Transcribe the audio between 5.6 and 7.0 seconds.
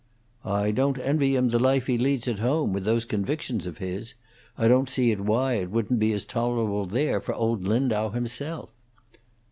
wouldn't be as tolerable